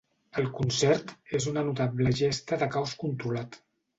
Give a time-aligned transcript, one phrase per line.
[0.41, 3.63] El concert és una notable gesta de caos controlat.